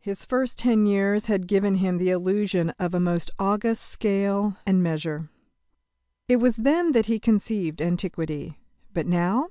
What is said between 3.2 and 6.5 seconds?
august scale and measure. It